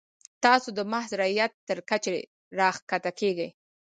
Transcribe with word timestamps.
تاسو 0.43 0.69
د 0.77 0.79
محض 0.91 1.11
رعیت 1.21 1.51
تر 1.67 1.77
کچې 1.89 2.13
راښکته 2.59 3.11
کیږئ. 3.19 3.49